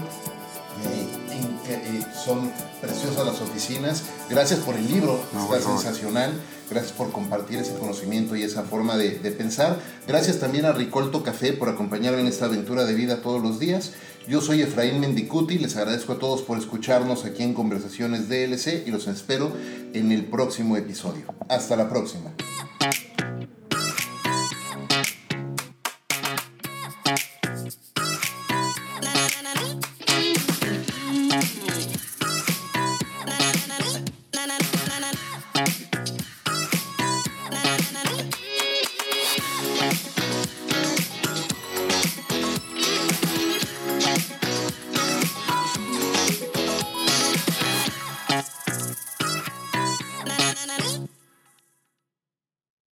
[0.84, 1.20] Eh,
[1.68, 2.50] eh, son
[2.80, 4.02] preciosas las oficinas.
[4.28, 6.32] Gracias por el libro, está sensacional.
[6.70, 9.78] Gracias por compartir ese conocimiento y esa forma de, de, pensar.
[10.06, 13.92] Gracias también a Ricolto Café por acompañarme en esta aventura de vida todos los días.
[14.28, 18.90] Yo soy Efraín Mendicuti, les agradezco a todos por escucharnos aquí en Conversaciones DLC y
[18.90, 19.52] los espero
[19.92, 21.24] en el próximo episodio.
[21.48, 22.30] Hasta la próxima.